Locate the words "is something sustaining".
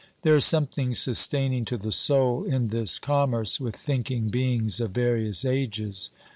0.35-1.63